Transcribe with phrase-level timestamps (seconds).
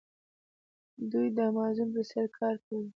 [1.11, 2.87] دوی د امازون په څیر کار کوي.